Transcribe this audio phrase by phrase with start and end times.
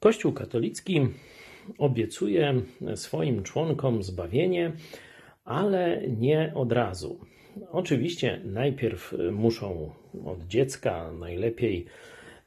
[0.00, 1.06] Kościół katolicki
[1.78, 2.54] obiecuje
[2.94, 4.72] swoim członkom zbawienie,
[5.44, 7.20] ale nie od razu.
[7.70, 9.90] Oczywiście najpierw muszą
[10.24, 11.86] od dziecka, najlepiej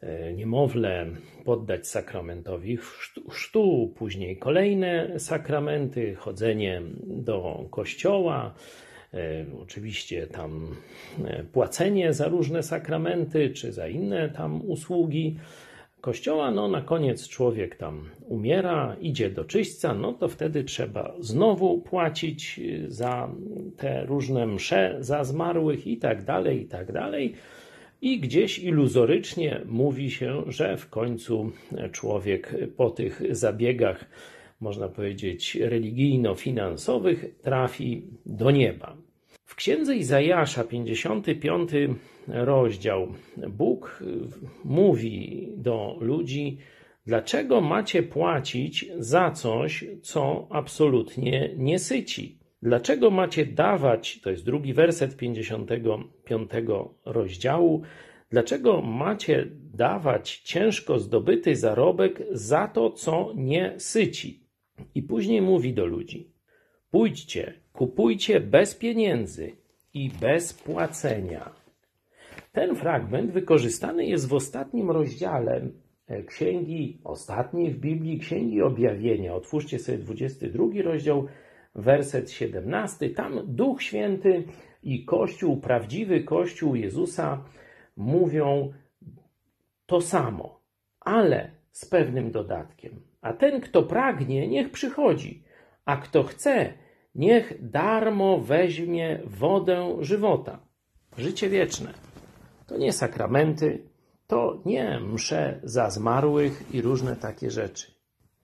[0.02, 1.08] e, niemowlę,
[1.46, 2.78] poddać sakramentowi
[3.30, 8.54] chrztu, później kolejne sakramenty, chodzenie do kościoła,
[9.14, 10.76] e, oczywiście tam
[11.26, 15.38] e, płacenie za różne sakramenty czy za inne tam usługi
[16.02, 21.82] kościoła, no na koniec człowiek tam umiera, idzie do czyśćca, no to wtedy trzeba znowu
[21.82, 23.30] płacić y, za
[23.78, 27.34] te różne msze za zmarłych i tak dalej, i tak dalej.
[28.02, 31.52] I gdzieś iluzorycznie mówi się, że w końcu
[31.92, 34.06] człowiek po tych zabiegach,
[34.60, 38.98] można powiedzieć, religijno-finansowych trafi do nieba.
[39.52, 41.70] W księdze Izajasza, 55
[42.28, 43.08] rozdział,
[43.50, 44.04] Bóg
[44.64, 46.58] mówi do ludzi,
[47.06, 52.40] dlaczego macie płacić za coś, co absolutnie nie syci.
[52.62, 56.52] Dlaczego macie dawać, to jest drugi werset 55
[57.06, 57.82] rozdziału,
[58.30, 64.48] dlaczego macie dawać ciężko zdobyty zarobek za to, co nie syci?
[64.96, 66.32] I później mówi do ludzi:
[66.92, 69.52] Pójdźcie, kupujcie bez pieniędzy
[69.94, 71.52] i bez płacenia.
[72.52, 75.62] Ten fragment wykorzystany jest w ostatnim rozdziale
[76.08, 79.36] e, księgi, ostatniej w Biblii, księgi objawienia.
[79.36, 81.28] Otwórzcie sobie 22 rozdział,
[81.76, 83.10] werset 17.
[83.10, 84.44] Tam Duch Święty
[84.84, 87.44] i Kościół, prawdziwy Kościół Jezusa
[87.98, 88.74] mówią
[89.86, 90.62] to samo,
[91.00, 93.02] ale z pewnym dodatkiem.
[93.22, 95.44] A ten, kto pragnie, niech przychodzi,
[95.86, 96.74] a kto chce,
[97.16, 100.60] niech darmo weźmie wodę żywota,
[101.18, 101.94] życie wieczne.
[102.68, 103.84] To nie sakramenty,
[104.28, 107.92] to nie msze za zmarłych i różne takie rzeczy.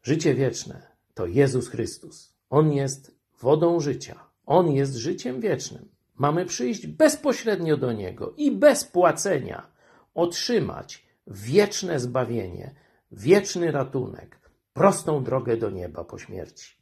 [0.04, 2.34] Życie wieczne to Jezus Chrystus.
[2.50, 4.20] On jest wodą życia.
[4.46, 5.90] On jest życiem wiecznym.
[6.16, 9.68] Mamy przyjść bezpośrednio do Niego i bez płacenia
[10.14, 12.76] otrzymać wieczne zbawienie,
[13.12, 14.40] wieczny ratunek,
[14.74, 16.77] prostą drogę do nieba po śmierci.